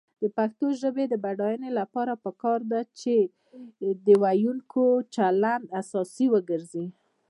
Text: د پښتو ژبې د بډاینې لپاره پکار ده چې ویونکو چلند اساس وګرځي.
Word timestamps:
د 0.21 0.23
پښتو 0.37 0.67
ژبې 0.81 1.05
د 1.09 1.15
بډاینې 1.23 1.69
لپاره 1.79 2.13
پکار 2.25 2.59
ده 2.71 2.81
چې 2.99 3.13
ویونکو 4.05 4.85
چلند 5.15 5.65
اساس 5.81 6.11
وګرځي. 6.33 6.85